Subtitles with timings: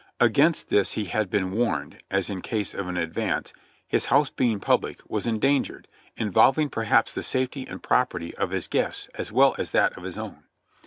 [0.19, 3.53] Against this he had been warned, as in case of an advance,
[3.87, 9.09] his house being public, was endangered, involving perhaps the safety and property of his guests
[9.13, 10.45] as well as that of his own.